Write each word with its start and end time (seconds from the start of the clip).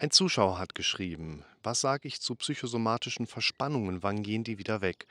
Ein 0.00 0.10
Zuschauer 0.10 0.58
hat 0.58 0.74
geschrieben, 0.74 1.44
was 1.62 1.82
sage 1.82 2.08
ich 2.08 2.22
zu 2.22 2.34
psychosomatischen 2.34 3.26
Verspannungen, 3.26 4.02
wann 4.02 4.22
gehen 4.22 4.44
die 4.44 4.56
wieder 4.56 4.80
weg? 4.80 5.06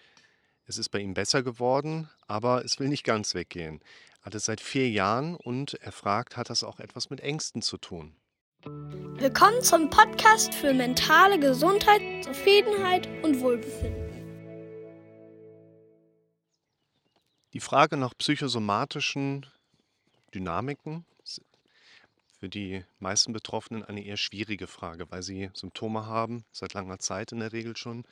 Es 0.66 0.80
ist 0.80 0.90
bei 0.90 0.98
ihm 0.98 1.14
besser 1.14 1.44
geworden, 1.44 2.10
aber 2.26 2.66
es 2.66 2.80
will 2.80 2.88
nicht 2.88 3.04
ganz 3.04 3.36
weggehen. 3.36 3.82
Er 4.22 4.26
hat 4.26 4.34
es 4.34 4.46
seit 4.46 4.60
vier 4.60 4.90
Jahren 4.90 5.36
und 5.36 5.76
er 5.76 5.92
fragt, 5.92 6.38
hat 6.38 6.50
das 6.50 6.64
auch 6.64 6.80
etwas 6.80 7.12
mit 7.12 7.22
Ängsten 7.22 7.62
zu 7.62 7.78
tun? 7.78 8.16
Willkommen 8.64 9.62
zum 9.62 9.92
Podcast 9.92 10.56
für 10.56 10.74
mentale 10.74 11.40
Gesundheit, 11.40 12.24
Zufriedenheit 12.24 13.08
und 13.24 13.42
Wohlbefinden. 13.42 14.10
Die 17.54 17.60
Frage 17.60 17.96
nach 17.96 18.18
psychosomatischen 18.18 19.46
Dynamiken 20.34 21.06
für 22.40 22.50
die 22.50 22.84
meisten 23.00 23.34
Betroffenen 23.34 23.84
eine 23.84 24.04
eher 24.04 24.18
schwierige 24.18 24.68
Frage, 24.68 25.10
weil 25.12 25.24
sie 25.24 25.50
Symptome 25.54 26.06
haben, 26.06 26.46
seit 26.52 26.74
langer 26.74 27.00
Zeit 27.00 27.32
in 27.32 27.40
der 27.40 27.52
Regel 27.52 27.76
schon, 27.76 28.06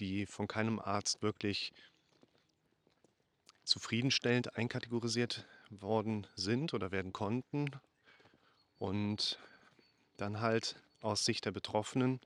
die 0.00 0.26
von 0.26 0.48
keinem 0.48 0.80
Arzt 0.80 1.22
wirklich 1.22 1.72
zufriedenstellend 3.64 4.56
einkategorisiert 4.56 5.46
worden 5.70 6.26
sind 6.34 6.74
oder 6.74 6.90
werden 6.90 7.12
konnten. 7.12 7.70
Und 8.78 9.38
dann 10.16 10.40
halt 10.40 10.76
aus 11.00 11.24
Sicht 11.24 11.44
der 11.44 11.52
Betroffenen 11.52 12.20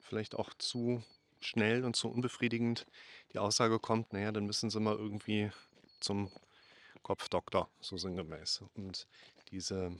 vielleicht 0.00 0.34
auch 0.34 0.54
zu 0.54 1.02
schnell 1.40 1.84
und 1.84 1.96
zu 1.96 2.08
unbefriedigend 2.08 2.86
die 3.32 3.38
Aussage 3.38 3.78
kommt, 3.78 4.12
naja, 4.12 4.32
dann 4.32 4.46
müssen 4.46 4.70
sie 4.70 4.80
mal 4.80 4.96
irgendwie 4.96 5.50
zum 6.00 6.30
Kopfdoktor, 7.02 7.68
so 7.80 7.96
sinngemäß. 7.96 8.62
Und 8.74 9.06
diese. 9.50 9.90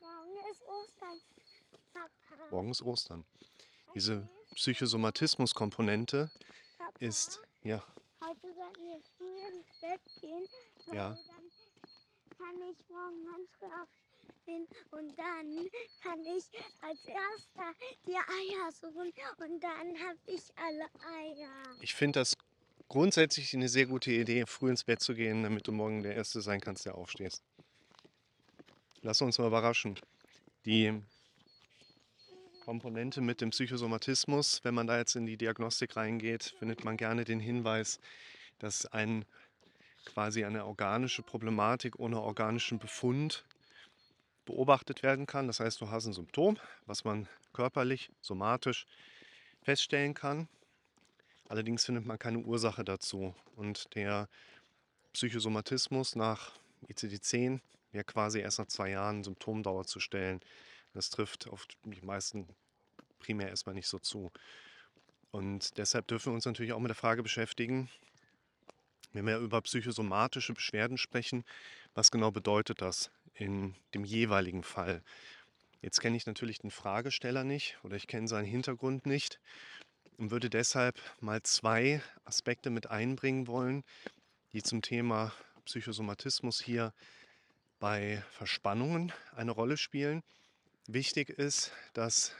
Morgen 0.00 0.36
ist 0.50 0.62
Ostern. 0.62 1.20
Papa. 1.92 2.35
Morgen 2.50 2.70
ist 2.70 2.82
Ostern. 2.82 3.24
Diese 3.94 4.28
Psychosomatismus-Komponente 4.54 6.30
ist. 7.00 7.40
Ja, 7.62 7.82
Heute 8.24 8.54
sollten 8.54 8.82
wir 8.82 9.00
früh 9.16 9.38
ins 9.48 9.66
Bett 9.80 10.00
gehen, 10.20 10.46
weil 10.86 10.96
Ja. 10.96 11.08
dann 11.10 11.50
kann 12.38 12.56
ich 12.70 12.88
morgen 12.88 13.24
ganz 13.24 13.48
früh 13.58 13.66
aufstehen 13.66 14.66
und 14.90 15.18
dann 15.18 15.68
kann 16.02 16.20
ich 16.20 16.44
als 16.80 17.04
erster 17.04 17.74
die 18.06 18.14
Eier 18.16 18.72
suchen 18.72 19.12
und 19.38 19.60
dann 19.62 19.98
habe 20.00 20.18
ich 20.26 20.42
alle 20.56 20.84
Eier. 21.04 21.76
ich 21.80 21.94
finde 21.94 22.20
das 22.20 22.36
grundsätzlich 22.88 23.52
eine 23.54 23.68
sehr 23.68 23.86
gute 23.86 24.12
Idee, 24.12 24.44
früh 24.46 24.70
ins 24.70 24.84
Bett 24.84 25.00
zu 25.00 25.14
gehen, 25.14 25.42
damit 25.42 25.66
du 25.66 25.72
morgen 25.72 26.02
der 26.02 26.14
Erste 26.14 26.40
sein 26.40 26.60
kannst, 26.60 26.86
der 26.86 26.94
aufstehst. 26.94 27.42
Lass 29.02 29.20
uns 29.20 29.38
mal 29.38 29.46
überraschen. 29.48 29.98
Die 30.64 31.02
Komponente 32.66 33.20
mit 33.20 33.40
dem 33.40 33.50
Psychosomatismus, 33.50 34.58
wenn 34.64 34.74
man 34.74 34.88
da 34.88 34.98
jetzt 34.98 35.14
in 35.14 35.24
die 35.24 35.36
Diagnostik 35.36 35.94
reingeht, 35.94 36.56
findet 36.58 36.84
man 36.84 36.96
gerne 36.96 37.24
den 37.24 37.38
Hinweis, 37.38 38.00
dass 38.58 38.86
ein 38.86 39.24
quasi 40.04 40.44
eine 40.44 40.66
organische 40.66 41.22
Problematik 41.22 42.00
ohne 42.00 42.20
organischen 42.20 42.80
Befund 42.80 43.44
beobachtet 44.46 45.04
werden 45.04 45.26
kann. 45.26 45.46
Das 45.46 45.60
heißt, 45.60 45.80
du 45.80 45.90
hast 45.90 46.06
ein 46.06 46.12
Symptom, 46.12 46.58
was 46.86 47.04
man 47.04 47.28
körperlich, 47.52 48.10
somatisch 48.20 48.86
feststellen 49.62 50.14
kann. 50.14 50.48
Allerdings 51.48 51.84
findet 51.84 52.04
man 52.04 52.18
keine 52.18 52.38
Ursache 52.38 52.82
dazu. 52.82 53.32
Und 53.54 53.94
der 53.94 54.28
Psychosomatismus 55.12 56.16
nach 56.16 56.50
ICD-10 56.88 57.60
wäre 57.92 58.04
quasi 58.04 58.40
erst 58.40 58.58
nach 58.58 58.66
zwei 58.66 58.90
Jahren 58.90 59.22
Symptomdauer 59.22 59.84
zu 59.84 60.00
stellen. 60.00 60.40
Das 60.96 61.10
trifft 61.10 61.46
auf 61.48 61.66
die 61.84 62.00
meisten 62.00 62.48
primär 63.18 63.50
erstmal 63.50 63.74
nicht 63.74 63.86
so 63.86 63.98
zu. 63.98 64.32
Und 65.30 65.76
deshalb 65.76 66.06
dürfen 66.06 66.32
wir 66.32 66.34
uns 66.34 66.46
natürlich 66.46 66.72
auch 66.72 66.80
mit 66.80 66.88
der 66.88 66.96
Frage 66.96 67.22
beschäftigen, 67.22 67.90
wenn 69.12 69.26
wir 69.26 69.36
über 69.36 69.60
psychosomatische 69.60 70.54
Beschwerden 70.54 70.96
sprechen, 70.96 71.44
was 71.92 72.10
genau 72.10 72.30
bedeutet 72.30 72.80
das 72.80 73.10
in 73.34 73.74
dem 73.92 74.04
jeweiligen 74.04 74.62
Fall? 74.62 75.02
Jetzt 75.82 76.00
kenne 76.00 76.16
ich 76.16 76.24
natürlich 76.24 76.60
den 76.60 76.70
Fragesteller 76.70 77.44
nicht 77.44 77.78
oder 77.82 77.96
ich 77.96 78.06
kenne 78.06 78.26
seinen 78.26 78.46
Hintergrund 78.46 79.04
nicht 79.04 79.38
und 80.16 80.30
würde 80.30 80.48
deshalb 80.48 80.98
mal 81.20 81.42
zwei 81.42 82.02
Aspekte 82.24 82.70
mit 82.70 82.88
einbringen 82.88 83.46
wollen, 83.46 83.84
die 84.54 84.62
zum 84.62 84.80
Thema 84.80 85.34
Psychosomatismus 85.66 86.58
hier 86.62 86.94
bei 87.80 88.24
Verspannungen 88.30 89.12
eine 89.34 89.50
Rolle 89.50 89.76
spielen. 89.76 90.22
Wichtig 90.88 91.30
ist, 91.30 91.72
dass 91.94 92.32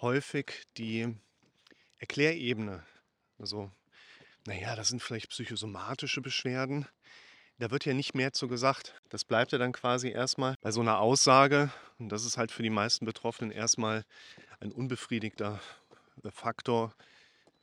häufig 0.00 0.64
die 0.76 1.16
Erklärebene, 1.98 2.84
also 3.38 3.70
naja, 4.46 4.76
das 4.76 4.88
sind 4.88 5.02
vielleicht 5.02 5.30
psychosomatische 5.30 6.20
Beschwerden, 6.20 6.86
da 7.58 7.70
wird 7.70 7.84
ja 7.84 7.94
nicht 7.94 8.14
mehr 8.14 8.32
zu 8.32 8.48
gesagt. 8.48 9.00
Das 9.10 9.24
bleibt 9.24 9.52
ja 9.52 9.58
dann 9.58 9.72
quasi 9.72 10.10
erstmal 10.10 10.56
bei 10.60 10.72
so 10.72 10.80
einer 10.80 10.98
Aussage. 10.98 11.70
Und 11.98 12.08
das 12.08 12.24
ist 12.24 12.36
halt 12.36 12.50
für 12.50 12.64
die 12.64 12.70
meisten 12.70 13.04
Betroffenen 13.04 13.52
erstmal 13.52 14.04
ein 14.58 14.72
unbefriedigter 14.72 15.60
äh, 16.24 16.30
Faktor, 16.32 16.94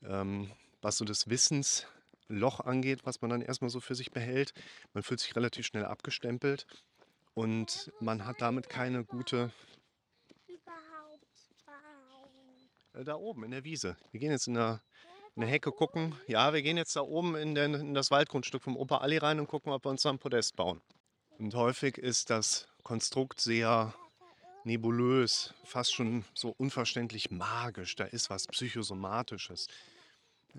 ähm, 0.04 0.50
was 0.82 0.98
so 0.98 1.04
das 1.04 1.30
Wissensloch 1.30 2.62
angeht, 2.62 3.02
was 3.04 3.22
man 3.22 3.32
dann 3.32 3.42
erstmal 3.42 3.70
so 3.70 3.82
für 3.82 3.96
sich 3.96 4.12
behält. 4.12 4.54
Man 4.94 5.04
fühlt 5.04 5.20
sich 5.20 5.36
relativ 5.36 5.66
schnell 5.66 5.84
abgestempelt 5.86 6.68
und 7.34 7.92
man 8.00 8.26
hat 8.26 8.40
damit 8.40 8.70
keine 8.70 9.04
gute. 9.04 9.52
Überhaupt 10.48 11.28
bauen. 11.66 12.32
Äh, 12.32 12.81
da 12.94 13.16
oben 13.16 13.44
in 13.44 13.52
der 13.52 13.64
Wiese. 13.64 13.96
Wir 14.12 14.20
gehen 14.20 14.32
jetzt 14.32 14.48
in 14.48 14.56
der, 14.56 14.82
in 15.36 15.42
der 15.42 15.50
Hecke 15.50 15.72
gucken. 15.72 16.16
Ja, 16.28 16.54
wir 16.54 16.62
gehen 16.62 16.78
jetzt 16.78 16.96
da 16.96 17.02
oben 17.02 17.36
in, 17.36 17.56
den, 17.56 17.74
in 17.74 17.94
das 17.94 18.12
Waldgrundstück 18.12 18.62
vom 18.62 18.78
Opa 18.78 18.98
Alli 18.98 19.18
rein 19.18 19.40
und 19.40 19.48
gucken, 19.48 19.72
ob 19.72 19.86
wir 19.86 19.90
uns 19.90 20.04
da 20.04 20.10
ein 20.10 20.20
Podest 20.20 20.56
bauen. 20.56 20.82
Und 21.40 21.56
häufig 21.56 21.98
ist 21.98 22.30
das 22.30 22.68
Konstrukt 22.84 23.40
sehr 23.42 23.94
nebulös, 24.64 25.54
fast 25.64 25.94
schon 25.94 26.26
so 26.34 26.54
unverständlich 26.58 27.32
magisch. 27.32 27.96
Da 27.96 28.04
ist 28.04 28.30
was 28.30 28.46
Psychosomatisches. 28.48 29.68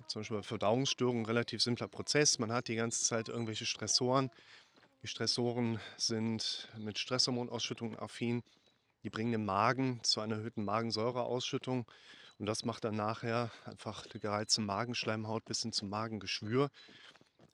Zum 0.06 0.20
Beispiel 0.20 0.38
bei 0.38 0.42
Verdauungsstörungen 0.42 1.26
relativ 1.26 1.62
simpler 1.62 1.88
Prozess. 1.88 2.38
Man 2.38 2.50
hat 2.50 2.68
die 2.68 2.76
ganze 2.76 3.04
Zeit 3.04 3.28
irgendwelche 3.28 3.66
Stressoren. 3.66 4.30
Die 5.02 5.06
Stressoren 5.06 5.78
sind 5.98 6.68
mit 6.78 6.98
Stresshormonausschüttung 6.98 7.98
affin. 7.98 8.42
Die 9.04 9.10
bringen 9.10 9.32
den 9.32 9.44
Magen 9.44 10.00
zu 10.02 10.20
einer 10.20 10.36
erhöhten 10.36 10.64
Magensäureausschüttung. 10.64 11.86
Und 12.42 12.46
das 12.46 12.64
macht 12.64 12.82
dann 12.82 12.96
nachher 12.96 13.52
einfach 13.66 14.04
die 14.08 14.18
gereizte 14.18 14.62
Magenschleimhaut 14.62 15.44
bis 15.44 15.62
hin 15.62 15.72
zum 15.72 15.88
Magengeschwür. 15.90 16.72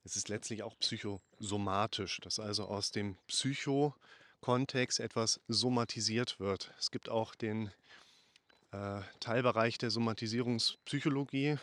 Es 0.03 0.16
ist 0.16 0.31
letztlich 0.31 0.62
auch 0.62 0.78
psychosomatisch, 0.78 2.21
dass 2.22 2.41
also 2.41 2.65
aus 2.65 2.91
dem 2.91 3.19
Psycho-Kontext 3.27 5.00
etwas 5.00 5.43
somatisiert 5.47 6.41
wird. 6.41 6.72
Es 6.78 6.91
gibt 6.91 7.10
auch 7.10 7.34
den 7.34 7.71
äh, 8.71 9.03
Teilbereich 9.21 9.77
der 9.77 9.91
Somatisierungspsychologie 9.91 11.59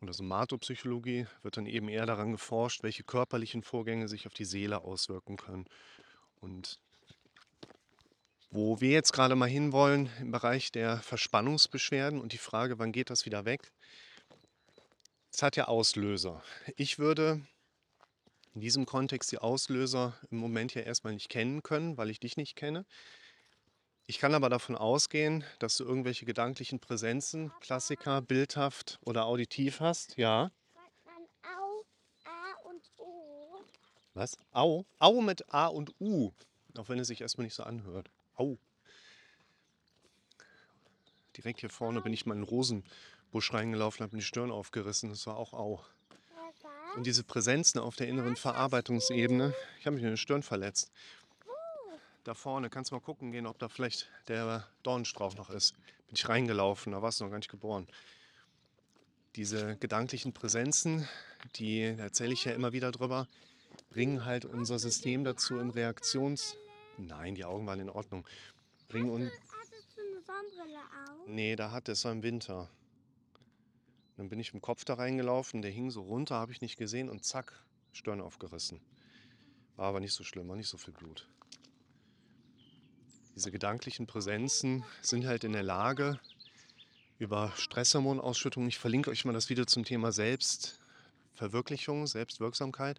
oder 0.00 0.12
Somatopsychologie, 0.12 1.26
wird 1.42 1.56
dann 1.56 1.66
eben 1.66 1.88
eher 1.88 2.06
daran 2.06 2.30
geforscht, 2.30 2.84
welche 2.84 3.02
körperlichen 3.02 3.64
Vorgänge 3.64 4.06
sich 4.06 4.28
auf 4.28 4.34
die 4.34 4.44
Seele 4.44 4.84
auswirken 4.84 5.38
können. 5.38 5.66
Und 6.40 6.78
wo 8.50 8.80
wir 8.80 8.90
jetzt 8.90 9.12
gerade 9.12 9.36
mal 9.36 9.48
hinwollen 9.48 10.10
im 10.20 10.30
Bereich 10.30 10.72
der 10.72 10.98
Verspannungsbeschwerden 10.98 12.20
und 12.20 12.32
die 12.32 12.38
Frage, 12.38 12.78
wann 12.78 12.92
geht 12.92 13.10
das 13.10 13.26
wieder 13.26 13.44
weg? 13.44 13.72
Es 15.32 15.42
hat 15.42 15.56
ja 15.56 15.68
Auslöser. 15.68 16.42
Ich 16.76 16.98
würde 16.98 17.46
in 18.54 18.60
diesem 18.60 18.86
Kontext 18.86 19.30
die 19.30 19.38
Auslöser 19.38 20.18
im 20.30 20.38
Moment 20.38 20.74
ja 20.74 20.82
erstmal 20.82 21.12
nicht 21.12 21.28
kennen 21.28 21.62
können, 21.62 21.96
weil 21.96 22.10
ich 22.10 22.20
dich 22.20 22.36
nicht 22.36 22.56
kenne. 22.56 22.86
Ich 24.06 24.18
kann 24.18 24.34
aber 24.34 24.48
davon 24.48 24.74
ausgehen, 24.74 25.44
dass 25.58 25.76
du 25.76 25.84
irgendwelche 25.84 26.24
gedanklichen 26.24 26.80
Präsenzen, 26.80 27.52
Klassiker, 27.60 28.22
bildhaft 28.22 28.98
oder 29.04 29.26
auditiv 29.26 29.80
hast. 29.80 30.16
Ja. 30.16 30.50
Au, 31.44 31.84
A 32.24 32.68
und. 32.68 32.90
Was? 34.14 34.38
Au? 34.50 34.86
Au 34.98 35.20
mit 35.20 35.52
A 35.52 35.66
und 35.66 35.92
U. 36.00 36.32
Auch 36.78 36.88
wenn 36.88 37.00
es 37.00 37.08
sich 37.08 37.20
erstmal 37.20 37.44
nicht 37.44 37.54
so 37.54 37.64
anhört. 37.64 38.08
Au. 38.36 38.56
Direkt 41.36 41.58
hier 41.58 41.70
vorne 41.70 42.00
bin 42.00 42.12
ich 42.12 42.24
mal 42.24 42.34
in 42.34 42.42
den 42.42 42.48
Rosenbusch 42.48 43.52
reingelaufen, 43.52 44.04
habe 44.04 44.14
mir 44.14 44.20
die 44.20 44.26
Stirn 44.26 44.52
aufgerissen. 44.52 45.10
Das 45.10 45.26
war 45.26 45.36
auch 45.36 45.54
Au. 45.54 45.84
Und 46.94 47.04
diese 47.04 47.24
Präsenzen 47.24 47.80
auf 47.80 47.96
der 47.96 48.06
inneren 48.06 48.36
Verarbeitungsebene, 48.36 49.54
ich 49.80 49.86
habe 49.86 49.96
mich 49.96 50.04
in 50.04 50.12
die 50.12 50.16
Stirn 50.16 50.44
verletzt. 50.44 50.92
Da 52.22 52.34
vorne, 52.34 52.70
kannst 52.70 52.92
du 52.92 52.94
mal 52.94 53.00
gucken 53.00 53.32
gehen, 53.32 53.46
ob 53.46 53.58
da 53.58 53.68
vielleicht 53.68 54.08
der 54.28 54.68
Dornstrauch 54.84 55.34
noch 55.34 55.50
ist. 55.50 55.72
Bin 56.06 56.14
ich 56.14 56.28
reingelaufen, 56.28 56.92
da 56.92 57.02
warst 57.02 57.18
du 57.18 57.24
noch 57.24 57.30
gar 57.32 57.38
nicht 57.38 57.50
geboren. 57.50 57.88
Diese 59.34 59.76
gedanklichen 59.78 60.32
Präsenzen, 60.32 61.08
die 61.56 61.82
erzähle 61.82 62.34
ich 62.34 62.44
ja 62.44 62.52
immer 62.52 62.72
wieder 62.72 62.92
drüber, 62.92 63.26
bringen 63.90 64.24
halt 64.24 64.44
unser 64.44 64.78
System 64.78 65.24
dazu 65.24 65.58
in 65.58 65.70
Reaktions... 65.70 66.56
Nein, 66.98 67.34
die 67.34 67.44
Augen 67.44 67.66
waren 67.66 67.80
in 67.80 67.90
Ordnung. 67.90 68.26
Bringen 68.88 69.10
uns... 69.10 69.30
Hattest 69.50 69.96
du 69.96 70.02
eine 70.02 70.20
Sonnenbrille 70.20 70.78
auch? 70.78 71.26
Nee, 71.26 71.56
da 71.56 71.70
hat 71.70 71.88
es 71.88 72.02
so 72.02 72.10
im 72.10 72.22
Winter. 72.22 72.68
Dann 74.16 74.28
bin 74.28 74.40
ich 74.40 74.52
im 74.52 74.60
Kopf 74.60 74.84
da 74.84 74.94
reingelaufen, 74.94 75.62
der 75.62 75.70
hing 75.70 75.90
so 75.90 76.02
runter, 76.02 76.34
habe 76.34 76.50
ich 76.52 76.60
nicht 76.60 76.76
gesehen 76.76 77.08
und 77.08 77.24
zack, 77.24 77.64
Stirn 77.92 78.20
aufgerissen. 78.20 78.80
War 79.76 79.86
aber 79.86 80.00
nicht 80.00 80.12
so 80.12 80.24
schlimm, 80.24 80.48
war 80.48 80.56
nicht 80.56 80.68
so 80.68 80.76
viel 80.76 80.92
Blut. 80.92 81.28
Diese 83.36 83.52
gedanklichen 83.52 84.08
Präsenzen 84.08 84.84
sind 85.00 85.24
halt 85.24 85.44
in 85.44 85.52
der 85.52 85.62
Lage, 85.62 86.18
über 87.18 87.52
Stresshormonausschüttung, 87.56 88.66
ich 88.66 88.78
verlinke 88.78 89.10
euch 89.10 89.24
mal 89.24 89.32
das 89.32 89.48
Video 89.48 89.64
zum 89.64 89.84
Thema 89.84 90.10
Selbstverwirklichung, 90.10 92.08
Selbstwirksamkeit. 92.08 92.98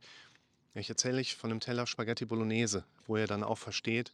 Ich 0.75 0.89
erzähle 0.89 1.19
euch 1.19 1.36
von 1.36 1.50
einem 1.50 1.60
Teller 1.60 1.88
Spaghetti 1.88 2.25
Bolognese, 2.25 2.86
wo 3.07 3.18
ihr 3.18 3.25
dann 3.25 3.44
auch 3.44 3.57
versteht, 3.57 4.12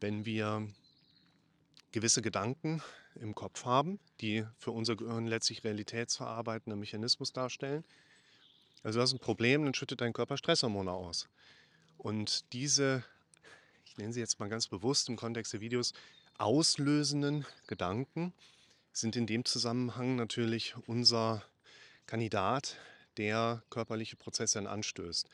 wenn 0.00 0.24
wir 0.24 0.66
gewisse 1.92 2.22
Gedanken 2.22 2.82
im 3.16 3.34
Kopf 3.34 3.66
haben, 3.66 4.00
die 4.22 4.46
für 4.56 4.70
unser 4.70 4.96
Gehirn 4.96 5.26
letztlich 5.26 5.62
realitätsverarbeitender 5.62 6.76
Mechanismus 6.76 7.34
darstellen. 7.34 7.84
Also 8.82 8.98
du 8.98 9.02
hast 9.02 9.12
ein 9.12 9.18
Problem, 9.18 9.64
dann 9.64 9.74
schüttet 9.74 10.00
dein 10.00 10.14
Körper 10.14 10.38
Stresshormone 10.38 10.90
aus. 10.90 11.28
Und 11.98 12.50
diese, 12.54 13.04
ich 13.84 13.98
nenne 13.98 14.12
sie 14.14 14.20
jetzt 14.20 14.40
mal 14.40 14.48
ganz 14.48 14.68
bewusst 14.68 15.10
im 15.10 15.16
Kontext 15.16 15.52
der 15.52 15.60
Videos, 15.60 15.92
auslösenden 16.38 17.44
Gedanken 17.66 18.32
sind 18.92 19.16
in 19.16 19.26
dem 19.26 19.44
Zusammenhang 19.44 20.16
natürlich 20.16 20.74
unser 20.86 21.44
Kandidat, 22.06 22.76
der 23.16 23.62
körperliche 23.70 24.16
Prozesse 24.16 24.58
dann 24.58 24.66
anstößt. 24.66 25.28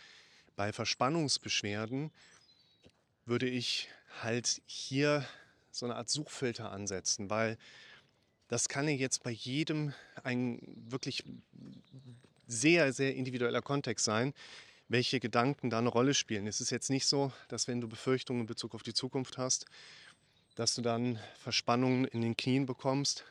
Bei 0.56 0.72
Verspannungsbeschwerden 0.72 2.10
würde 3.24 3.48
ich 3.48 3.88
halt 4.22 4.62
hier 4.66 5.24
so 5.70 5.86
eine 5.86 5.96
Art 5.96 6.10
Suchfilter 6.10 6.72
ansetzen, 6.72 7.30
weil 7.30 7.56
das 8.48 8.68
kann 8.68 8.88
ja 8.88 8.94
jetzt 8.94 9.22
bei 9.22 9.30
jedem 9.30 9.92
ein 10.24 10.60
wirklich 10.88 11.22
sehr, 12.46 12.92
sehr 12.92 13.14
individueller 13.14 13.62
Kontext 13.62 14.04
sein, 14.04 14.32
welche 14.88 15.20
Gedanken 15.20 15.68
da 15.68 15.78
eine 15.78 15.90
Rolle 15.90 16.14
spielen. 16.14 16.46
Es 16.46 16.60
ist 16.60 16.70
jetzt 16.70 16.88
nicht 16.88 17.06
so, 17.06 17.30
dass 17.48 17.68
wenn 17.68 17.80
du 17.80 17.88
Befürchtungen 17.88 18.40
in 18.40 18.46
Bezug 18.46 18.74
auf 18.74 18.82
die 18.82 18.94
Zukunft 18.94 19.36
hast, 19.36 19.66
dass 20.54 20.74
du 20.74 20.82
dann 20.82 21.20
Verspannungen 21.38 22.06
in 22.06 22.22
den 22.22 22.36
Knien 22.36 22.66
bekommst. 22.66 23.24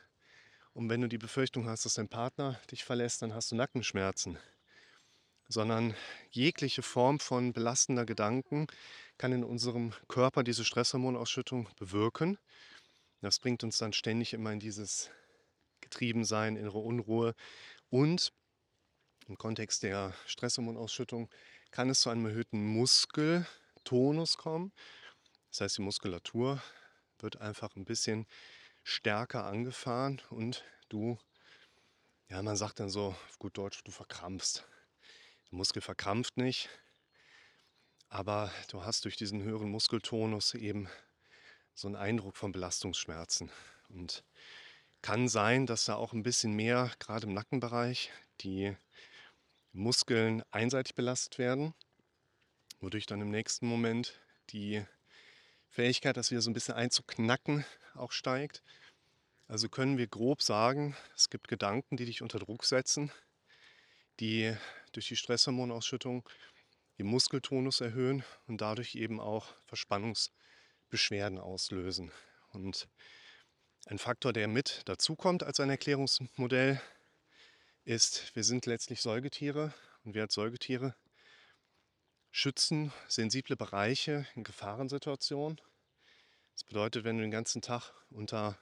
Und 0.78 0.90
wenn 0.90 1.02
du 1.02 1.10
die 1.10 1.18
Befürchtung 1.18 1.68
hast, 1.68 1.86
dass 1.86 1.96
dein 1.96 2.08
Partner 2.08 2.62
dich 2.70 2.84
verlässt, 2.84 3.24
dann 3.24 3.34
hast 3.34 3.50
du 3.50 3.56
Nackenschmerzen. 3.56 4.38
Sondern 5.48 5.96
jegliche 6.30 6.84
Form 6.84 7.20
von 7.20 7.52
belastender 7.52 8.06
Gedanken 8.06 8.68
kann 9.18 9.32
in 9.32 9.44
unserem 9.44 9.92
Körper 10.08 10.44
diese 10.44 10.64
Stresshormonausschüttung 10.64 11.68
bewirken. 11.80 12.38
Das 13.22 13.40
bringt 13.40 13.64
uns 13.64 13.80
dann 13.80 13.92
ständig 13.92 14.34
immer 14.34 14.52
in 14.52 14.60
dieses 14.60 15.10
Getriebensein, 15.82 16.56
innere 16.56 16.78
Unruhe. 16.78 17.34
Und 17.90 18.32
im 19.28 19.36
Kontext 19.36 19.82
der 19.82 20.14
Stresshormonausschüttung 20.28 21.28
kann 21.72 21.90
es 21.90 22.02
zu 22.02 22.12
einem 22.12 22.28
erhöhten 22.28 22.64
Muskeltonus 22.64 24.38
kommen. 24.38 24.72
Das 25.50 25.62
heißt, 25.62 25.80
die 25.80 25.82
Muskulatur 25.82 26.62
wird 27.18 27.42
einfach 27.42 27.76
ein 27.76 27.86
bisschen 27.86 28.28
stärker 28.88 29.46
angefahren 29.46 30.22
und 30.30 30.64
du, 30.88 31.18
ja, 32.30 32.42
man 32.42 32.56
sagt 32.56 32.80
dann 32.80 32.90
so 32.90 33.08
auf 33.08 33.38
gut 33.38 33.58
Deutsch, 33.58 33.84
du 33.84 33.92
verkrampfst. 33.92 34.66
Der 35.52 35.58
Muskel 35.58 35.82
verkrampft 35.82 36.38
nicht, 36.38 36.70
aber 38.08 38.50
du 38.70 38.86
hast 38.86 39.04
durch 39.04 39.18
diesen 39.18 39.44
höheren 39.44 39.70
Muskeltonus 39.70 40.54
eben 40.54 40.88
so 41.74 41.90
einen 41.90 41.98
Eindruck 41.98 42.38
von 42.38 42.54
Belastungsschmerzen. 42.54 43.52
Und 43.90 44.24
kann 45.02 45.28
sein, 45.28 45.66
dass 45.66 45.84
da 45.86 45.96
auch 45.96 46.14
ein 46.14 46.24
bisschen 46.24 46.54
mehr, 46.54 46.90
gerade 47.00 47.28
im 47.28 47.34
Nackenbereich, 47.34 48.10
die 48.40 48.76
Muskeln 49.74 50.44
einseitig 50.50 50.96
belastet 50.96 51.38
werden, 51.38 51.74
wodurch 52.80 53.06
dann 53.06 53.20
im 53.20 53.32
nächsten 53.32 53.68
Moment 53.68 54.18
die 54.50 54.86
Fähigkeit, 55.70 56.18
das 56.18 56.32
wieder 56.32 56.42
so 56.42 56.50
ein 56.50 56.54
bisschen 56.54 56.76
einzuknacken, 56.76 57.66
auch 57.96 58.12
steigt. 58.12 58.64
Also 59.48 59.70
können 59.70 59.98
wir 59.98 60.08
grob 60.08 60.42
sagen, 60.42 60.96
es 61.16 61.30
gibt 61.30 61.48
Gedanken, 61.48 61.98
die 61.98 62.06
dich 62.06 62.22
unter 62.22 62.40
Druck 62.40 62.66
setzen, 62.66 63.12
die 64.20 64.56
durch 64.92 65.08
die 65.08 65.16
Stresshormonausschüttung 65.16 66.28
den 66.98 67.06
Muskeltonus 67.06 67.82
erhöhen 67.82 68.24
und 68.48 68.62
dadurch 68.62 68.96
eben 68.96 69.20
auch 69.20 69.54
Verspannungsbeschwerden 69.66 71.38
auslösen. 71.38 72.12
Und 72.50 72.88
ein 73.86 74.00
Faktor, 74.00 74.34
der 74.34 74.48
mit 74.48 74.82
dazukommt 74.86 75.44
als 75.44 75.60
ein 75.60 75.70
Erklärungsmodell, 75.70 76.82
ist, 77.86 78.36
wir 78.36 78.44
sind 78.44 78.66
letztlich 78.66 79.02
Säugetiere 79.02 79.74
und 80.04 80.14
wir 80.14 80.24
als 80.24 80.34
Säugetiere 80.34 80.96
schützen 82.38 82.94
sensible 83.08 83.56
Bereiche 83.56 84.28
in 84.36 84.44
Gefahrensituationen. 84.44 85.60
Das 86.54 86.64
bedeutet, 86.66 87.04
wenn 87.04 87.18
du 87.18 87.24
den 87.24 87.32
ganzen 87.32 87.64
Tag 87.64 87.94
unter 88.12 88.60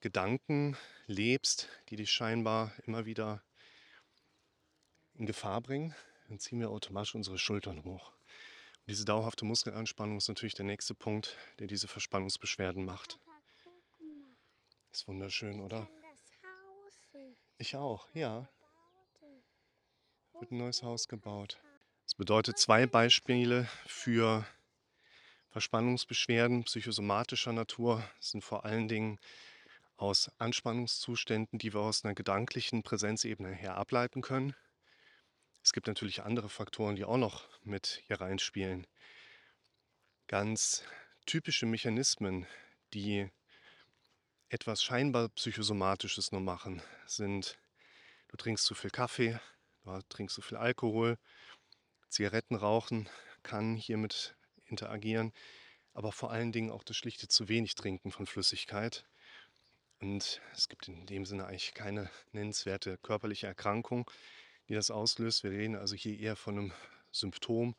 Gedanken 0.00 0.76
lebst, 1.06 1.70
die 1.88 1.96
dich 1.96 2.12
scheinbar 2.12 2.70
immer 2.84 3.06
wieder 3.06 3.42
in 5.14 5.24
Gefahr 5.24 5.62
bringen, 5.62 5.94
dann 6.28 6.40
ziehen 6.40 6.60
wir 6.60 6.68
automatisch 6.68 7.14
unsere 7.14 7.38
Schultern 7.38 7.84
hoch. 7.84 8.12
Und 8.80 8.88
diese 8.88 9.06
dauerhafte 9.06 9.46
Muskelanspannung 9.46 10.18
ist 10.18 10.28
natürlich 10.28 10.54
der 10.54 10.66
nächste 10.66 10.94
Punkt, 10.94 11.38
der 11.60 11.68
diese 11.68 11.88
Verspannungsbeschwerden 11.88 12.84
macht. 12.84 13.18
Ist 14.90 15.08
wunderschön, 15.08 15.62
oder? 15.62 15.88
Ich 17.56 17.76
auch, 17.76 18.06
ja. 18.12 18.46
Wird 20.34 20.52
ein 20.52 20.58
neues 20.58 20.82
Haus 20.82 21.08
gebaut. 21.08 21.58
Bedeutet 22.18 22.58
zwei 22.58 22.84
Beispiele 22.88 23.68
für 23.86 24.44
Verspannungsbeschwerden 25.50 26.64
psychosomatischer 26.64 27.52
Natur 27.52 28.02
sind 28.18 28.42
vor 28.42 28.64
allen 28.64 28.88
Dingen 28.88 29.20
aus 29.96 30.28
Anspannungszuständen, 30.38 31.60
die 31.60 31.72
wir 31.72 31.78
aus 31.78 32.04
einer 32.04 32.16
gedanklichen 32.16 32.82
Präsenzebene 32.82 33.52
her 33.52 33.76
ableiten 33.76 34.20
können. 34.20 34.56
Es 35.62 35.72
gibt 35.72 35.86
natürlich 35.86 36.24
andere 36.24 36.48
Faktoren, 36.48 36.96
die 36.96 37.04
auch 37.04 37.18
noch 37.18 37.44
mit 37.62 38.02
hier 38.08 38.20
reinspielen. 38.20 38.88
Ganz 40.26 40.82
typische 41.24 41.66
Mechanismen, 41.66 42.48
die 42.94 43.30
etwas 44.48 44.82
scheinbar 44.82 45.28
Psychosomatisches 45.28 46.32
nur 46.32 46.40
machen, 46.40 46.82
sind, 47.06 47.56
du 48.26 48.36
trinkst 48.36 48.64
zu 48.64 48.74
viel 48.74 48.90
Kaffee, 48.90 49.38
du 49.84 50.00
trinkst 50.08 50.34
zu 50.34 50.42
viel 50.42 50.56
Alkohol, 50.56 51.16
Zigaretten 52.08 52.54
rauchen 52.54 53.08
kann 53.42 53.76
hiermit 53.76 54.36
interagieren, 54.66 55.32
aber 55.94 56.12
vor 56.12 56.30
allen 56.30 56.52
Dingen 56.52 56.70
auch 56.70 56.84
das 56.84 56.96
schlichte 56.96 57.28
zu 57.28 57.48
wenig 57.48 57.74
Trinken 57.74 58.10
von 58.10 58.26
Flüssigkeit. 58.26 59.04
Und 60.00 60.40
es 60.54 60.68
gibt 60.68 60.88
in 60.88 61.06
dem 61.06 61.24
Sinne 61.26 61.46
eigentlich 61.46 61.74
keine 61.74 62.10
nennenswerte 62.32 62.98
körperliche 62.98 63.46
Erkrankung, 63.46 64.08
die 64.68 64.74
das 64.74 64.90
auslöst. 64.90 65.42
Wir 65.42 65.50
reden 65.50 65.76
also 65.76 65.96
hier 65.96 66.18
eher 66.18 66.36
von 66.36 66.58
einem 66.58 66.72
Symptom 67.10 67.74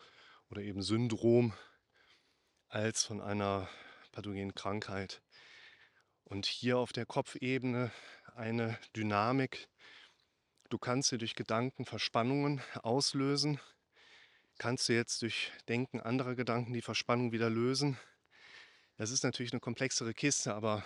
oder 0.50 0.62
eben 0.62 0.81
Syndrom 0.81 1.53
als 2.67 3.03
von 3.03 3.21
einer 3.21 3.69
pathogenen 4.12 4.53
Krankheit. 4.53 5.21
Und 6.24 6.45
hier 6.45 6.77
auf 6.77 6.91
der 6.91 7.05
Kopfebene 7.05 7.91
eine 8.36 8.77
Dynamik. 8.95 9.67
Du 10.69 10.77
kannst 10.77 11.12
dir 11.12 11.17
durch 11.17 11.36
Gedanken 11.36 11.86
Verspannungen 11.86 12.62
auslösen. 12.83 13.59
Kannst 14.59 14.89
du 14.89 14.93
jetzt 14.93 15.21
durch 15.21 15.53
Denken 15.69 16.01
anderer 16.01 16.35
Gedanken 16.35 16.73
die 16.73 16.81
Verspannung 16.81 17.31
wieder 17.31 17.49
lösen? 17.49 17.97
Das 18.97 19.09
ist 19.09 19.23
natürlich 19.23 19.53
eine 19.53 19.61
komplexere 19.61 20.13
Kiste, 20.13 20.53
aber 20.53 20.83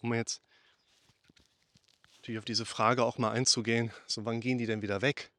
um 0.00 0.14
jetzt 0.14 0.40
natürlich 2.14 2.38
auf 2.38 2.44
diese 2.44 2.64
Frage 2.64 3.02
auch 3.02 3.18
mal 3.18 3.32
einzugehen, 3.32 3.90
so 4.06 4.24
wann 4.24 4.40
gehen 4.40 4.56
die 4.56 4.66
denn 4.66 4.82
wieder 4.82 5.02
weg? 5.02 5.32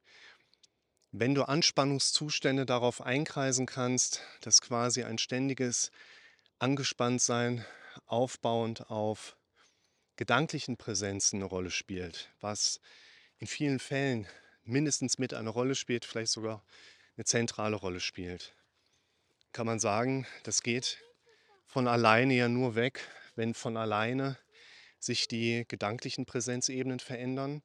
Wenn 1.10 1.34
du 1.34 1.44
Anspannungszustände 1.44 2.66
darauf 2.66 3.00
einkreisen 3.00 3.64
kannst, 3.64 4.20
dass 4.42 4.60
quasi 4.60 5.02
ein 5.02 5.16
ständiges 5.16 5.90
Angespanntsein 6.58 7.64
aufbauend 8.04 8.90
auf 8.90 9.38
gedanklichen 10.16 10.76
Präsenzen 10.76 11.38
eine 11.38 11.46
Rolle 11.46 11.70
spielt, 11.70 12.28
was 12.40 12.78
in 13.38 13.46
vielen 13.46 13.78
Fällen 13.78 14.26
mindestens 14.64 15.16
mit 15.16 15.32
eine 15.32 15.48
Rolle 15.48 15.74
spielt, 15.74 16.04
vielleicht 16.04 16.32
sogar 16.32 16.62
eine 17.20 17.26
zentrale 17.26 17.76
Rolle 17.76 18.00
spielt, 18.00 18.54
kann 19.52 19.66
man 19.66 19.78
sagen, 19.78 20.26
das 20.44 20.62
geht 20.62 21.02
von 21.66 21.86
alleine 21.86 22.32
ja 22.32 22.48
nur 22.48 22.76
weg, 22.76 23.06
wenn 23.36 23.52
von 23.52 23.76
alleine 23.76 24.38
sich 24.98 25.28
die 25.28 25.66
gedanklichen 25.68 26.24
Präsenzebenen 26.24 26.98
verändern. 26.98 27.62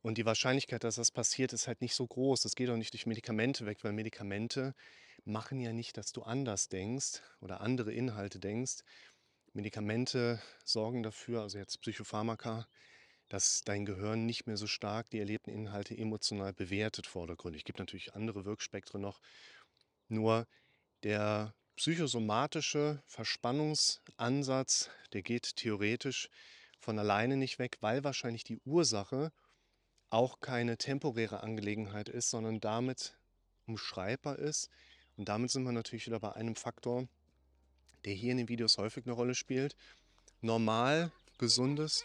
Und 0.00 0.18
die 0.18 0.26
Wahrscheinlichkeit, 0.26 0.82
dass 0.82 0.96
das 0.96 1.12
passiert, 1.12 1.52
ist 1.52 1.68
halt 1.68 1.80
nicht 1.80 1.94
so 1.94 2.04
groß. 2.08 2.42
Das 2.42 2.56
geht 2.56 2.70
auch 2.70 2.76
nicht 2.76 2.92
durch 2.92 3.06
Medikamente 3.06 3.66
weg, 3.66 3.78
weil 3.84 3.92
Medikamente 3.92 4.74
machen 5.24 5.60
ja 5.60 5.72
nicht, 5.72 5.96
dass 5.96 6.10
du 6.10 6.22
anders 6.22 6.68
denkst 6.68 7.22
oder 7.40 7.60
andere 7.60 7.92
Inhalte 7.92 8.40
denkst. 8.40 8.82
Medikamente 9.52 10.42
sorgen 10.64 11.04
dafür, 11.04 11.42
also 11.42 11.56
jetzt 11.56 11.80
Psychopharmaka, 11.82 12.66
dass 13.32 13.62
dein 13.64 13.86
Gehirn 13.86 14.26
nicht 14.26 14.46
mehr 14.46 14.58
so 14.58 14.66
stark 14.66 15.08
die 15.08 15.18
erlebten 15.18 15.48
Inhalte 15.48 15.96
emotional 15.96 16.52
bewertet 16.52 17.06
vordergründig. 17.06 17.62
Es 17.62 17.64
gibt 17.64 17.78
natürlich 17.78 18.14
andere 18.14 18.44
Wirkspektren 18.44 19.00
noch. 19.00 19.20
Nur 20.08 20.46
der 21.02 21.54
psychosomatische 21.76 23.02
Verspannungsansatz, 23.06 24.90
der 25.14 25.22
geht 25.22 25.56
theoretisch 25.56 26.28
von 26.78 26.98
alleine 26.98 27.38
nicht 27.38 27.58
weg, 27.58 27.78
weil 27.80 28.04
wahrscheinlich 28.04 28.44
die 28.44 28.60
Ursache 28.66 29.32
auch 30.10 30.40
keine 30.40 30.76
temporäre 30.76 31.42
Angelegenheit 31.42 32.10
ist, 32.10 32.28
sondern 32.28 32.60
damit 32.60 33.16
umschreibbar 33.64 34.38
ist. 34.38 34.68
Und 35.16 35.30
damit 35.30 35.50
sind 35.50 35.62
wir 35.62 35.72
natürlich 35.72 36.06
wieder 36.06 36.20
bei 36.20 36.32
einem 36.32 36.54
Faktor, 36.54 37.08
der 38.04 38.12
hier 38.12 38.32
in 38.32 38.36
den 38.36 38.48
Videos 38.50 38.76
häufig 38.76 39.06
eine 39.06 39.14
Rolle 39.14 39.34
spielt. 39.34 39.74
Normal, 40.42 41.10
gesundes. 41.38 42.04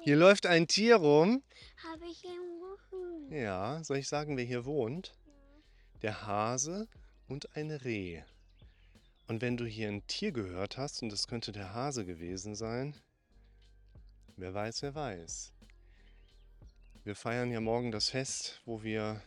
Hier 0.00 0.16
läuft 0.16 0.46
ein 0.46 0.66
Tier 0.66 0.96
rum. 0.96 1.42
Habe 1.84 2.04
ich 2.10 2.24
irgendwo? 2.24 3.32
Ja, 3.34 3.82
soll 3.84 3.98
ich 3.98 4.08
sagen, 4.08 4.36
wer 4.36 4.44
hier 4.44 4.64
wohnt? 4.64 5.14
Der 6.02 6.26
Hase 6.26 6.88
und 7.28 7.56
ein 7.56 7.70
Reh. 7.70 8.22
Und 9.28 9.40
wenn 9.40 9.56
du 9.56 9.64
hier 9.64 9.88
ein 9.88 10.06
Tier 10.06 10.32
gehört 10.32 10.76
hast, 10.76 11.02
und 11.02 11.10
das 11.10 11.28
könnte 11.28 11.52
der 11.52 11.72
Hase 11.72 12.04
gewesen 12.04 12.54
sein, 12.54 12.94
wer 14.36 14.52
weiß, 14.52 14.82
wer 14.82 14.94
weiß. 14.94 15.52
Wir 17.04 17.16
feiern 17.16 17.50
ja 17.50 17.60
morgen 17.60 17.90
das 17.90 18.10
Fest, 18.10 18.60
wo 18.64 18.82
wir 18.82 19.22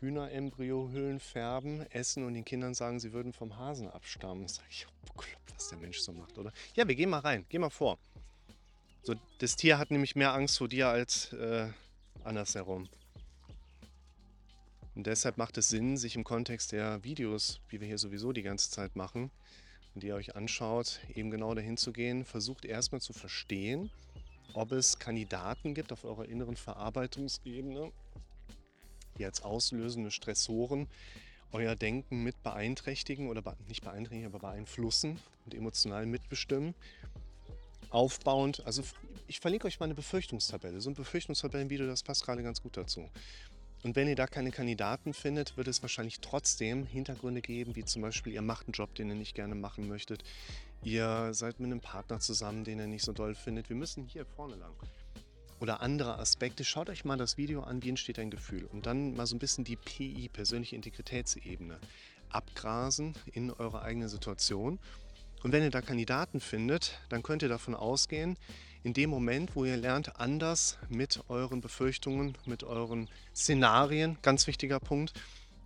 Hühnerembryohüllen 0.00 1.20
färben, 1.20 1.82
essen 1.90 2.24
und 2.24 2.34
den 2.34 2.44
Kindern 2.44 2.74
sagen, 2.74 3.00
sie 3.00 3.12
würden 3.12 3.32
vom 3.32 3.56
Hasen 3.56 3.90
abstammen. 3.90 4.46
Sag 4.46 4.64
ich, 4.70 4.86
oh, 4.86 5.12
bekloppt, 5.12 5.54
was 5.54 5.68
der 5.68 5.78
Mensch 5.78 5.98
so 5.98 6.12
macht, 6.12 6.38
oder? 6.38 6.52
Ja, 6.74 6.86
wir 6.86 6.94
gehen 6.94 7.10
mal 7.10 7.20
rein, 7.20 7.44
geh 7.48 7.58
mal 7.58 7.70
vor. 7.70 7.98
So, 9.06 9.14
das 9.38 9.54
Tier 9.54 9.78
hat 9.78 9.92
nämlich 9.92 10.16
mehr 10.16 10.34
Angst 10.34 10.58
vor 10.58 10.66
dir 10.66 10.88
als 10.88 11.32
äh, 11.32 11.68
andersherum. 12.24 12.88
Und 14.96 15.06
deshalb 15.06 15.36
macht 15.36 15.56
es 15.58 15.68
Sinn, 15.68 15.96
sich 15.96 16.16
im 16.16 16.24
Kontext 16.24 16.72
der 16.72 17.04
Videos, 17.04 17.60
wie 17.68 17.80
wir 17.80 17.86
hier 17.86 17.98
sowieso 17.98 18.32
die 18.32 18.42
ganze 18.42 18.68
Zeit 18.68 18.96
machen, 18.96 19.30
die 19.94 20.08
ihr 20.08 20.16
euch 20.16 20.34
anschaut, 20.34 20.98
eben 21.14 21.30
genau 21.30 21.54
dahin 21.54 21.76
zu 21.76 21.92
gehen. 21.92 22.24
Versucht 22.24 22.64
erstmal 22.64 23.00
zu 23.00 23.12
verstehen, 23.12 23.92
ob 24.54 24.72
es 24.72 24.98
Kandidaten 24.98 25.72
gibt 25.72 25.92
auf 25.92 26.02
eurer 26.02 26.24
inneren 26.24 26.56
Verarbeitungsebene, 26.56 27.92
die 29.18 29.24
als 29.24 29.40
auslösende 29.40 30.10
Stressoren 30.10 30.88
euer 31.52 31.76
Denken 31.76 32.24
mit 32.24 32.42
beeinträchtigen 32.42 33.28
oder 33.28 33.54
nicht 33.68 33.84
beeinträchtigen, 33.84 34.26
aber 34.26 34.40
beeinflussen 34.40 35.20
und 35.44 35.54
emotional 35.54 36.06
mitbestimmen. 36.06 36.74
Aufbauend, 37.96 38.62
also 38.66 38.82
ich 39.26 39.40
verlinke 39.40 39.66
euch 39.66 39.80
mal 39.80 39.84
eine 39.84 39.94
Befürchtungstabelle. 39.94 40.82
So 40.82 40.90
ein 40.90 40.94
Befürchtungstabellenvideo, 40.94 41.86
das 41.86 42.02
passt 42.02 42.26
gerade 42.26 42.42
ganz 42.42 42.62
gut 42.62 42.76
dazu. 42.76 43.08
Und 43.84 43.96
wenn 43.96 44.06
ihr 44.06 44.16
da 44.16 44.26
keine 44.26 44.50
Kandidaten 44.50 45.14
findet, 45.14 45.56
wird 45.56 45.66
es 45.66 45.80
wahrscheinlich 45.80 46.20
trotzdem 46.20 46.84
Hintergründe 46.84 47.40
geben, 47.40 47.74
wie 47.74 47.86
zum 47.86 48.02
Beispiel, 48.02 48.34
ihr 48.34 48.42
macht 48.42 48.66
einen 48.66 48.74
Job, 48.74 48.94
den 48.94 49.08
ihr 49.08 49.14
nicht 49.14 49.34
gerne 49.34 49.54
machen 49.54 49.88
möchtet. 49.88 50.24
Ihr 50.82 51.32
seid 51.32 51.58
mit 51.58 51.70
einem 51.70 51.80
Partner 51.80 52.20
zusammen, 52.20 52.64
den 52.64 52.80
ihr 52.80 52.86
nicht 52.86 53.02
so 53.02 53.14
doll 53.14 53.34
findet. 53.34 53.70
Wir 53.70 53.76
müssen 53.76 54.04
hier 54.04 54.26
vorne 54.26 54.56
lang. 54.56 54.74
Oder 55.58 55.80
andere 55.80 56.18
Aspekte. 56.18 56.66
Schaut 56.66 56.90
euch 56.90 57.06
mal 57.06 57.16
das 57.16 57.38
Video 57.38 57.62
an, 57.62 57.82
wie 57.82 57.88
entsteht 57.88 58.18
ein 58.18 58.30
Gefühl. 58.30 58.66
Und 58.66 58.84
dann 58.84 59.16
mal 59.16 59.26
so 59.26 59.34
ein 59.34 59.38
bisschen 59.38 59.64
die 59.64 59.76
PI, 59.76 60.28
persönliche 60.28 60.76
Integritätsebene, 60.76 61.80
abgrasen 62.28 63.14
in 63.32 63.50
eurer 63.50 63.80
eigenen 63.80 64.10
Situation. 64.10 64.78
Und 65.42 65.52
wenn 65.52 65.62
ihr 65.62 65.70
da 65.70 65.80
Kandidaten 65.80 66.40
findet, 66.40 66.98
dann 67.08 67.22
könnt 67.22 67.42
ihr 67.42 67.48
davon 67.48 67.74
ausgehen, 67.74 68.36
in 68.82 68.92
dem 68.92 69.10
Moment, 69.10 69.56
wo 69.56 69.64
ihr 69.64 69.76
lernt, 69.76 70.20
anders 70.20 70.78
mit 70.88 71.20
euren 71.28 71.60
Befürchtungen, 71.60 72.38
mit 72.46 72.62
euren 72.62 73.08
Szenarien, 73.34 74.16
ganz 74.22 74.46
wichtiger 74.46 74.78
Punkt, 74.78 75.12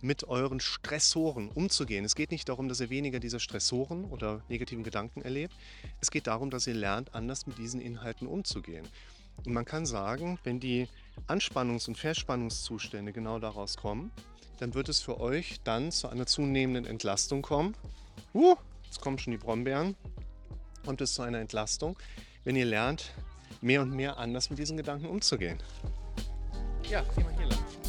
mit 0.01 0.23
euren 0.23 0.59
Stressoren 0.59 1.49
umzugehen. 1.49 2.03
Es 2.03 2.15
geht 2.15 2.31
nicht 2.31 2.49
darum, 2.49 2.67
dass 2.67 2.79
ihr 2.79 2.89
weniger 2.89 3.19
dieser 3.19 3.39
Stressoren 3.39 4.05
oder 4.05 4.41
negativen 4.49 4.83
Gedanken 4.83 5.21
erlebt. 5.21 5.53
Es 6.01 6.09
geht 6.09 6.27
darum, 6.27 6.49
dass 6.49 6.65
ihr 6.65 6.73
lernt, 6.73 7.13
anders 7.13 7.45
mit 7.45 7.57
diesen 7.59 7.79
Inhalten 7.79 8.27
umzugehen. 8.27 8.87
Und 9.45 9.53
man 9.53 9.65
kann 9.65 9.85
sagen, 9.85 10.39
wenn 10.43 10.59
die 10.59 10.87
Anspannungs- 11.27 11.87
und 11.87 11.97
Verspannungszustände 11.97 13.13
genau 13.13 13.39
daraus 13.39 13.77
kommen, 13.77 14.11
dann 14.59 14.73
wird 14.73 14.89
es 14.89 14.99
für 15.01 15.19
euch 15.19 15.59
dann 15.63 15.91
zu 15.91 16.07
einer 16.07 16.25
zunehmenden 16.25 16.85
Entlastung 16.85 17.41
kommen. 17.41 17.75
Uh, 18.33 18.55
jetzt 18.91 18.99
kommen 18.99 19.17
schon 19.17 19.31
die 19.31 19.37
Brombeeren. 19.37 19.95
Kommt 20.85 20.99
es 20.99 21.13
zu 21.13 21.21
einer 21.21 21.39
Entlastung, 21.39 21.97
wenn 22.43 22.57
ihr 22.57 22.65
lernt, 22.65 23.13
mehr 23.61 23.81
und 23.81 23.91
mehr 23.91 24.17
anders 24.17 24.49
mit 24.49 24.59
diesen 24.59 24.75
Gedanken 24.75 25.05
umzugehen. 25.05 25.57
Ja, 26.89 27.01
geh 27.15 27.23
mal 27.23 27.33
hier 27.37 27.45
lang. 27.45 27.80